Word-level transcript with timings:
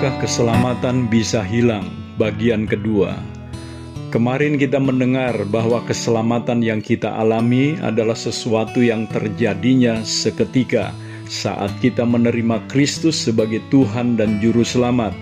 Apakah 0.00 0.24
keselamatan 0.24 1.12
bisa 1.12 1.44
hilang? 1.44 1.84
Bagian 2.16 2.64
kedua. 2.64 3.20
Kemarin 4.08 4.56
kita 4.56 4.80
mendengar 4.80 5.44
bahwa 5.52 5.84
keselamatan 5.84 6.64
yang 6.64 6.80
kita 6.80 7.20
alami 7.20 7.76
adalah 7.84 8.16
sesuatu 8.16 8.80
yang 8.80 9.04
terjadinya 9.12 10.00
seketika 10.00 10.96
saat 11.28 11.68
kita 11.84 12.08
menerima 12.08 12.64
Kristus 12.72 13.12
sebagai 13.28 13.60
Tuhan 13.68 14.16
dan 14.16 14.40
Juru 14.40 14.64
Selamat, 14.64 15.12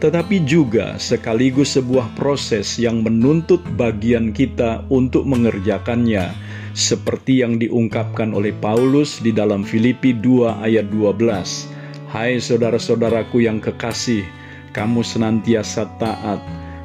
tetapi 0.00 0.40
juga 0.48 0.96
sekaligus 0.96 1.76
sebuah 1.76 2.16
proses 2.16 2.80
yang 2.80 3.04
menuntut 3.04 3.60
bagian 3.76 4.32
kita 4.32 4.88
untuk 4.88 5.28
mengerjakannya, 5.28 6.32
seperti 6.72 7.44
yang 7.44 7.60
diungkapkan 7.60 8.32
oleh 8.32 8.56
Paulus 8.56 9.20
di 9.20 9.36
dalam 9.36 9.68
Filipi 9.68 10.16
2 10.16 10.64
ayat 10.64 10.88
12. 10.88 11.73
Hai 12.14 12.38
saudara-saudaraku 12.38 13.42
yang 13.42 13.58
kekasih, 13.58 14.22
kamu 14.70 15.02
senantiasa 15.02 15.98
taat, 15.98 16.38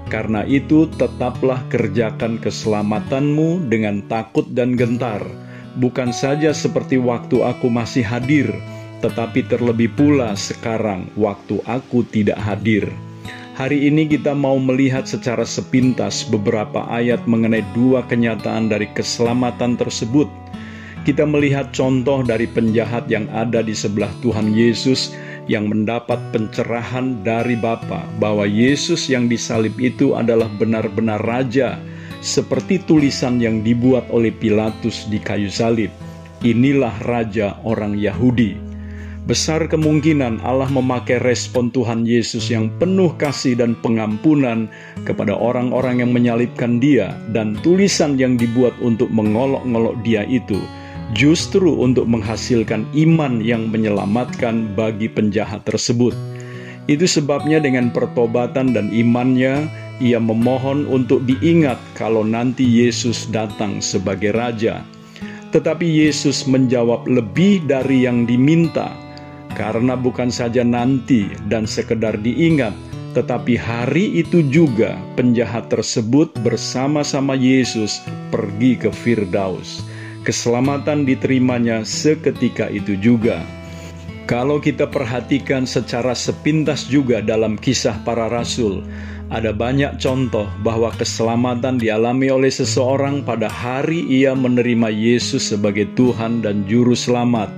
karena 0.09 0.41
itu 0.49 0.89
tetaplah 0.97 1.61
kerjakan 1.69 2.41
keselamatanmu 2.41 3.69
dengan 3.69 4.01
takut 4.09 4.49
dan 4.57 4.73
gentar, 4.73 5.21
bukan 5.77 6.09
saja 6.09 6.49
seperti 6.49 6.97
waktu 6.97 7.45
aku 7.45 7.69
masih 7.69 8.01
hadir, 8.01 8.49
tetapi 9.05 9.45
terlebih 9.45 9.93
pula 9.93 10.33
sekarang 10.33 11.05
waktu 11.13 11.61
aku 11.69 12.01
tidak 12.09 12.41
hadir. 12.41 12.89
Hari 13.53 13.85
ini 13.85 14.09
kita 14.09 14.33
mau 14.33 14.57
melihat 14.57 15.05
secara 15.05 15.45
sepintas 15.45 16.25
beberapa 16.25 16.89
ayat 16.89 17.29
mengenai 17.29 17.61
dua 17.77 18.01
kenyataan 18.09 18.65
dari 18.65 18.89
keselamatan 18.97 19.77
tersebut. 19.77 20.25
Kita 21.07 21.23
melihat 21.23 21.71
contoh 21.71 22.21
dari 22.27 22.43
penjahat 22.43 23.07
yang 23.07 23.25
ada 23.31 23.63
di 23.63 23.71
sebelah 23.71 24.11
Tuhan 24.19 24.51
Yesus 24.51 25.15
yang 25.49 25.65
mendapat 25.65 26.21
pencerahan 26.29 27.25
dari 27.25 27.57
Bapa 27.57 28.05
bahwa 28.21 28.45
Yesus 28.45 29.09
yang 29.09 29.25
disalib 29.25 29.73
itu 29.81 30.13
adalah 30.13 30.47
benar-benar 30.61 31.17
raja 31.25 31.81
seperti 32.21 32.77
tulisan 32.85 33.41
yang 33.41 33.65
dibuat 33.65 34.05
oleh 34.13 34.29
Pilatus 34.29 35.09
di 35.09 35.17
kayu 35.17 35.49
salib. 35.49 35.89
Inilah 36.45 36.93
raja 37.03 37.57
orang 37.65 37.97
Yahudi. 37.97 38.55
Besar 39.27 39.67
kemungkinan 39.67 40.41
Allah 40.41 40.71
memakai 40.71 41.21
respon 41.21 41.69
Tuhan 41.69 42.07
Yesus 42.07 42.49
yang 42.49 42.71
penuh 42.81 43.13
kasih 43.19 43.59
dan 43.59 43.77
pengampunan 43.77 44.71
kepada 45.03 45.35
orang-orang 45.35 46.01
yang 46.01 46.09
menyalibkan 46.15 46.81
Dia, 46.81 47.13
dan 47.29 47.53
tulisan 47.61 48.17
yang 48.17 48.39
dibuat 48.39 48.73
untuk 48.81 49.11
mengolok-ngolok 49.13 50.01
Dia 50.01 50.25
itu 50.25 50.57
justru 51.17 51.73
untuk 51.73 52.05
menghasilkan 52.05 52.85
iman 52.93 53.41
yang 53.41 53.69
menyelamatkan 53.69 54.73
bagi 54.77 55.09
penjahat 55.09 55.65
tersebut. 55.65 56.13
Itu 56.89 57.05
sebabnya, 57.05 57.61
dengan 57.61 57.93
pertobatan 57.93 58.73
dan 58.73 58.89
imannya, 58.89 59.69
ia 60.01 60.17
memohon 60.17 60.89
untuk 60.89 61.21
diingat 61.27 61.77
kalau 61.93 62.25
nanti 62.25 62.65
Yesus 62.65 63.29
datang 63.29 63.83
sebagai 63.83 64.33
raja. 64.33 64.81
Tetapi 65.49 65.85
Yesus 65.85 66.45
menjawab 66.45 67.09
lebih 67.09 67.65
dari 67.65 68.05
yang 68.05 68.25
diminta, 68.25 68.93
karena 69.57 69.97
bukan 69.97 70.29
saja 70.29 70.61
nanti 70.61 71.25
dan 71.49 71.65
sekedar 71.65 72.17
diingat, 72.21 72.73
tetapi 73.17 73.57
hari 73.57 74.21
itu 74.21 74.45
juga 74.49 74.95
penjahat 75.17 75.73
tersebut 75.73 76.29
bersama-sama 76.45 77.33
Yesus 77.33 78.01
pergi 78.29 78.77
ke 78.77 78.93
Firdaus. 78.93 79.81
Keselamatan 80.29 81.09
diterimanya 81.09 81.81
seketika 81.81 82.69
itu 82.69 82.93
juga. 83.01 83.41
Kalau 84.29 84.61
kita 84.61 84.85
perhatikan 84.85 85.65
secara 85.65 86.13
sepintas 86.13 86.85
juga 86.85 87.17
dalam 87.17 87.57
kisah 87.57 87.97
para 88.05 88.29
rasul, 88.29 88.85
ada 89.33 89.49
banyak 89.49 89.97
contoh 89.97 90.45
bahwa 90.61 90.93
keselamatan 90.93 91.81
dialami 91.81 92.29
oleh 92.29 92.53
seseorang 92.53 93.25
pada 93.25 93.49
hari 93.49 94.05
ia 94.05 94.37
menerima 94.37 94.93
Yesus 94.93 95.49
sebagai 95.49 95.89
Tuhan 95.97 96.45
dan 96.45 96.61
Juru 96.69 96.93
Selamat. 96.93 97.49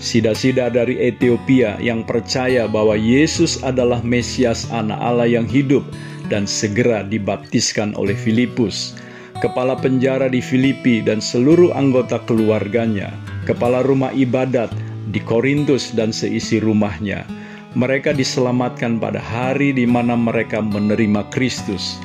Sida-sida 0.00 0.72
dari 0.72 0.96
Ethiopia 1.04 1.76
yang 1.84 2.08
percaya 2.08 2.64
bahwa 2.64 2.96
Yesus 2.96 3.60
adalah 3.60 4.00
Mesias 4.00 4.72
Anak 4.72 4.96
Allah 5.04 5.28
yang 5.28 5.44
hidup 5.44 5.84
dan 6.32 6.48
segera 6.48 7.04
dibaptiskan 7.04 7.92
oleh 7.92 8.16
Filipus. 8.16 8.96
Kepala 9.40 9.72
penjara 9.72 10.28
di 10.28 10.44
Filipi 10.44 11.00
dan 11.00 11.24
seluruh 11.24 11.72
anggota 11.72 12.20
keluarganya, 12.28 13.08
kepala 13.48 13.80
rumah 13.80 14.12
ibadat 14.12 14.68
di 15.08 15.16
Korintus 15.24 15.96
dan 15.96 16.12
seisi 16.12 16.60
rumahnya, 16.60 17.24
mereka 17.72 18.12
diselamatkan 18.12 19.00
pada 19.00 19.16
hari 19.16 19.72
di 19.72 19.88
mana 19.88 20.12
mereka 20.12 20.60
menerima 20.60 21.24
Kristus. 21.32 21.96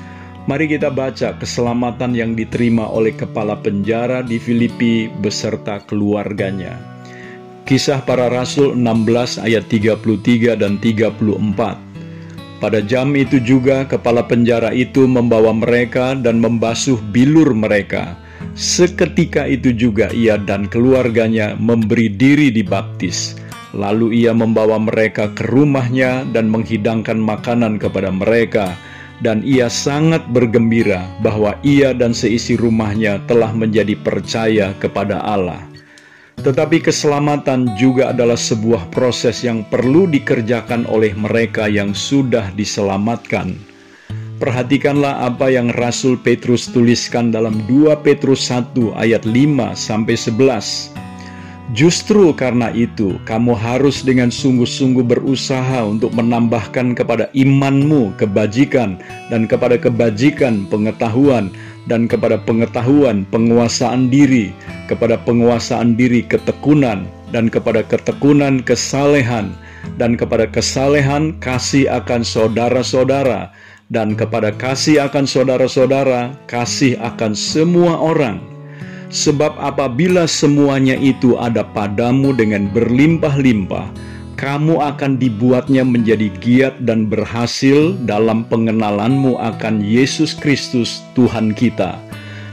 Mari 0.47 0.79
kita 0.79 0.88
baca 0.88 1.35
keselamatan 1.35 2.16
yang 2.16 2.40
diterima 2.40 2.88
oleh 2.88 3.12
kepala 3.12 3.59
penjara 3.59 4.23
di 4.23 4.40
Filipi 4.40 5.12
beserta 5.12 5.84
keluarganya. 5.84 6.79
Kisah 7.67 8.00
para 8.07 8.31
Rasul 8.31 8.79
16 8.79 9.44
ayat 9.44 9.67
33 9.67 10.56
dan 10.56 10.79
34. 10.79 11.75
Pada 12.66 12.81
jam 12.81 13.14
itu 13.14 13.38
juga 13.38 13.86
kepala 13.86 14.26
penjara 14.26 14.74
itu 14.74 15.06
membawa 15.06 15.53
mereka 15.53 16.18
dan 16.18 16.42
membasuh 16.42 16.98
bilur 17.14 17.53
mereka. 17.53 18.18
Seketika 18.58 19.46
itu 19.46 19.70
juga 19.70 20.09
ia 20.09 20.34
dan 20.42 20.66
keluarganya 20.66 21.53
memberi 21.62 22.09
diri 22.09 22.50
dibaptis. 22.50 23.38
Lalu 23.78 24.26
ia 24.26 24.34
membawa 24.34 24.81
mereka 24.81 25.30
ke 25.38 25.46
rumahnya 25.46 26.26
dan 26.34 26.50
menghidangkan 26.50 27.22
makanan 27.22 27.78
kepada 27.78 28.09
mereka, 28.09 28.74
dan 29.22 29.46
ia 29.46 29.70
sangat 29.70 30.26
bergembira 30.34 31.06
bahwa 31.22 31.53
ia 31.62 31.94
dan 31.94 32.18
seisi 32.18 32.58
rumahnya 32.58 33.22
telah 33.30 33.53
menjadi 33.53 33.94
percaya 33.94 34.74
kepada 34.82 35.22
Allah. 35.22 35.62
Tetapi 36.41 36.84
keselamatan 36.84 37.75
juga 37.79 38.12
adalah 38.12 38.35
sebuah 38.35 38.91
proses 38.91 39.44
yang 39.44 39.63
perlu 39.68 40.09
dikerjakan 40.09 40.84
oleh 40.88 41.16
mereka 41.16 41.72
yang 41.72 41.96
sudah 41.96 42.51
diselamatkan. 42.53 43.56
Perhatikanlah 44.35 45.31
apa 45.31 45.47
yang 45.47 45.72
Rasul 45.72 46.19
Petrus 46.19 46.68
tuliskan 46.68 47.31
dalam 47.31 47.63
2 47.72 47.96
Petrus 48.03 48.51
1 48.51 48.91
ayat 49.00 49.23
5 49.23 49.72
sampai 49.79 50.16
11. 50.19 50.91
Justru 51.73 52.29
karena 52.35 52.69
itu, 52.75 53.17
kamu 53.25 53.57
harus 53.57 54.06
dengan 54.06 54.29
sungguh-sungguh 54.29 55.02
berusaha 55.02 55.81
untuk 55.81 56.13
menambahkan 56.13 56.94
kepada 56.94 57.31
imanmu 57.34 58.13
kebajikan, 58.22 59.02
dan 59.34 59.50
kepada 59.50 59.79
kebajikan 59.79 60.69
pengetahuan, 60.69 61.50
dan 61.90 62.06
kepada 62.06 62.38
pengetahuan 62.38 63.25
penguasaan 63.34 64.13
diri, 64.13 64.53
kepada 64.85 65.19
penguasaan 65.22 65.94
diri 65.97 66.22
ketekunan, 66.25 67.06
dan 67.34 67.50
kepada 67.51 67.81
ketekunan 67.85 68.62
kesalehan, 68.62 69.53
dan 70.01 70.16
kepada 70.16 70.47
kesalehan 70.50 71.35
kasih 71.41 71.90
akan 71.90 72.22
saudara-saudara, 72.25 73.53
dan 73.94 74.18
kepada 74.18 74.50
kasih 74.56 75.06
akan 75.06 75.25
saudara-saudara, 75.29 76.34
kasih 76.50 76.97
akan 77.01 77.38
semua 77.38 77.97
orang 77.97 78.56
Sebab 79.16 79.56
apabila 79.62 80.25
semuanya 80.25 81.00
itu 81.00 81.38
ada 81.38 81.63
padamu 81.63 82.34
dengan 82.34 82.67
berlimpah-limpah, 82.73 83.88
kamu 84.35 84.81
akan 84.81 85.16
dibuatnya 85.16 85.88
menjadi 85.88 86.28
giat 86.44 86.75
dan 86.84 87.07
berhasil 87.07 87.96
dalam 88.03 88.44
pengenalanmu 88.50 89.40
akan 89.40 89.79
Yesus 89.79 90.35
Kristus 90.35 91.06
Tuhan 91.16 91.56
kita. 91.56 91.96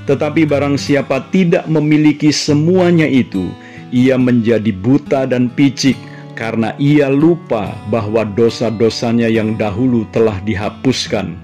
Tetapi 0.09 0.49
barang 0.49 0.77
siapa 0.81 1.31
tidak 1.31 1.67
memiliki 1.71 2.35
semuanya 2.35 3.07
itu, 3.07 3.51
ia 3.95 4.19
menjadi 4.19 4.75
buta 4.75 5.31
dan 5.31 5.47
picik 5.53 5.95
karena 6.35 6.75
ia 6.81 7.07
lupa 7.13 7.77
bahwa 7.93 8.27
dosa-dosanya 8.27 9.31
yang 9.31 9.55
dahulu 9.55 10.03
telah 10.11 10.43
dihapuskan 10.43 11.39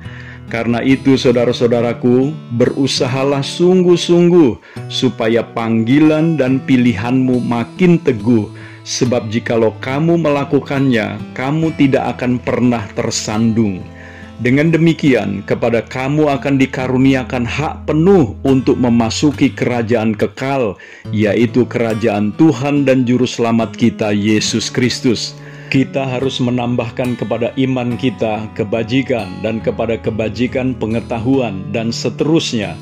karena 0.49 0.81
itu, 0.81 1.21
saudara-saudaraku, 1.21 2.33
berusahalah 2.57 3.45
sungguh-sungguh 3.45 4.57
supaya 4.89 5.45
panggilan 5.45 6.41
dan 6.41 6.57
pilihanmu 6.65 7.45
makin 7.45 8.01
teguh, 8.01 8.49
sebab 8.81 9.29
jikalau 9.29 9.77
kamu 9.85 10.17
melakukannya, 10.17 11.21
kamu 11.37 11.69
tidak 11.77 12.17
akan 12.17 12.41
pernah 12.41 12.81
tersandung. 12.97 13.85
Dengan 14.39 14.71
demikian, 14.71 15.43
kepada 15.43 15.83
kamu 15.83 16.31
akan 16.31 16.63
dikaruniakan 16.63 17.43
hak 17.43 17.91
penuh 17.91 18.39
untuk 18.47 18.79
memasuki 18.79 19.51
kerajaan 19.51 20.15
kekal, 20.15 20.79
yaitu 21.11 21.67
kerajaan 21.67 22.31
Tuhan 22.39 22.87
dan 22.87 23.03
Juru 23.03 23.27
Selamat 23.27 23.75
kita, 23.75 24.15
Yesus 24.15 24.71
Kristus 24.71 25.35
kita 25.69 26.01
harus 26.01 26.41
menambahkan 26.41 27.21
kepada 27.21 27.53
iman 27.61 27.93
kita 28.01 28.49
kebajikan 28.57 29.29
dan 29.45 29.61
kepada 29.61 30.01
kebajikan 30.01 30.73
pengetahuan 30.73 31.61
dan 31.77 31.93
seterusnya. 31.93 32.73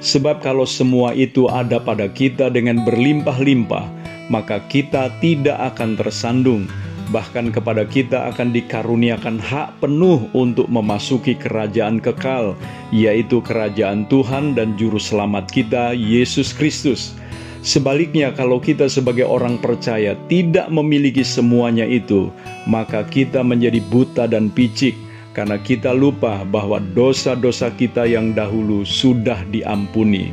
Sebab 0.00 0.40
kalau 0.40 0.64
semua 0.64 1.12
itu 1.12 1.52
ada 1.52 1.76
pada 1.76 2.08
kita 2.08 2.48
dengan 2.48 2.80
berlimpah-limpah, 2.88 3.84
maka 4.32 4.64
kita 4.72 5.12
tidak 5.20 5.76
akan 5.76 6.00
tersandung. 6.00 6.64
Bahkan 7.10 7.50
kepada 7.50 7.82
kita 7.84 8.30
akan 8.30 8.54
dikaruniakan 8.54 9.42
hak 9.42 9.82
penuh 9.82 10.30
untuk 10.32 10.70
memasuki 10.70 11.34
kerajaan 11.34 11.98
kekal, 11.98 12.54
yaitu 12.94 13.42
kerajaan 13.42 14.06
Tuhan 14.06 14.54
dan 14.54 14.78
Juru 14.78 15.02
Selamat 15.02 15.50
kita, 15.50 15.92
Yesus 15.92 16.54
Kristus. 16.54 17.12
Sebaliknya, 17.60 18.32
kalau 18.32 18.56
kita 18.56 18.88
sebagai 18.88 19.28
orang 19.28 19.60
percaya 19.60 20.16
tidak 20.32 20.72
memiliki 20.72 21.20
semuanya 21.20 21.84
itu, 21.84 22.32
maka 22.64 23.04
kita 23.04 23.44
menjadi 23.44 23.84
buta 23.92 24.24
dan 24.24 24.48
picik 24.48 24.96
karena 25.36 25.60
kita 25.60 25.92
lupa 25.92 26.42
bahwa 26.48 26.80
dosa-dosa 26.96 27.68
kita 27.76 28.08
yang 28.08 28.32
dahulu 28.32 28.82
sudah 28.88 29.44
diampuni. 29.52 30.32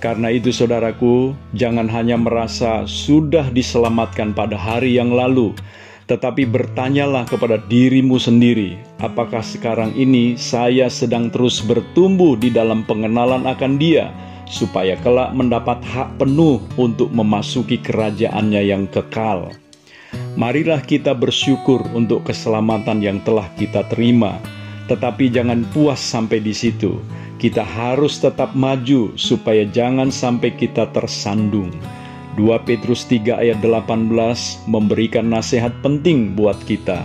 Karena 0.00 0.32
itu, 0.32 0.48
saudaraku, 0.48 1.36
jangan 1.52 1.88
hanya 1.92 2.16
merasa 2.20 2.84
sudah 2.88 3.48
diselamatkan 3.52 4.32
pada 4.32 4.56
hari 4.56 4.96
yang 4.96 5.12
lalu, 5.12 5.52
tetapi 6.06 6.46
bertanyalah 6.46 7.26
kepada 7.26 7.58
dirimu 7.58 8.14
sendiri, 8.22 8.78
apakah 9.02 9.42
sekarang 9.42 9.90
ini 9.98 10.38
saya 10.38 10.86
sedang 10.86 11.34
terus 11.34 11.58
bertumbuh 11.58 12.38
di 12.38 12.54
dalam 12.54 12.86
pengenalan 12.86 13.42
akan 13.42 13.74
Dia, 13.74 14.14
supaya 14.46 14.94
kelak 15.02 15.34
mendapat 15.34 15.82
hak 15.82 16.22
penuh 16.22 16.62
untuk 16.78 17.10
memasuki 17.10 17.82
kerajaannya 17.82 18.62
yang 18.62 18.86
kekal. 18.86 19.50
Marilah 20.38 20.78
kita 20.78 21.10
bersyukur 21.12 21.82
untuk 21.90 22.22
keselamatan 22.30 23.02
yang 23.02 23.18
telah 23.26 23.50
kita 23.58 23.82
terima, 23.90 24.38
tetapi 24.86 25.26
jangan 25.26 25.66
puas 25.74 25.98
sampai 25.98 26.38
di 26.38 26.54
situ. 26.54 27.02
Kita 27.36 27.66
harus 27.66 28.16
tetap 28.22 28.56
maju 28.56 29.12
supaya 29.18 29.66
jangan 29.68 30.08
sampai 30.08 30.54
kita 30.56 30.88
tersandung. 30.94 31.68
2 32.36 32.68
Petrus 32.68 33.08
3 33.08 33.40
ayat 33.40 33.58
18 33.64 34.12
memberikan 34.68 35.26
nasihat 35.32 35.72
penting 35.80 36.36
buat 36.36 36.56
kita. 36.68 37.02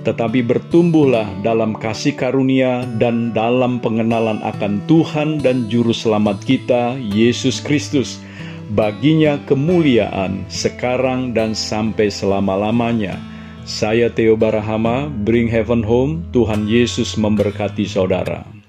Tetapi 0.00 0.40
bertumbuhlah 0.40 1.28
dalam 1.44 1.76
kasih 1.76 2.16
karunia 2.16 2.88
dan 2.96 3.36
dalam 3.36 3.84
pengenalan 3.84 4.40
akan 4.40 4.80
Tuhan 4.88 5.44
dan 5.44 5.68
Juru 5.68 5.92
Selamat 5.92 6.40
kita, 6.40 6.96
Yesus 6.96 7.60
Kristus. 7.60 8.16
Baginya 8.72 9.36
kemuliaan 9.44 10.48
sekarang 10.48 11.36
dan 11.36 11.52
sampai 11.52 12.08
selama-lamanya. 12.08 13.20
Saya 13.68 14.08
Theo 14.08 14.40
Barahama, 14.40 15.12
Bring 15.12 15.52
Heaven 15.52 15.84
Home, 15.84 16.24
Tuhan 16.32 16.64
Yesus 16.64 17.20
memberkati 17.20 17.84
saudara. 17.84 18.59